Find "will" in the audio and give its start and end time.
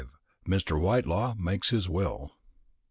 1.87-2.31